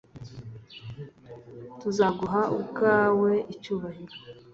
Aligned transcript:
tuzaguha 1.79 2.41
ubwawe 2.57 3.31
icyubahiro 3.53 4.15